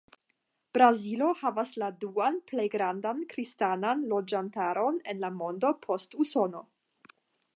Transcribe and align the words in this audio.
Brazilo 0.77 1.27
havas 1.41 1.73
la 1.81 1.89
duan 2.03 2.39
plej 2.51 2.65
grandan 2.77 3.21
kristanan 3.33 4.03
loĝantaron 4.13 4.97
en 5.13 5.21
la 5.27 5.33
mondo 5.43 5.75
post 5.87 6.21
Usono. 6.25 6.67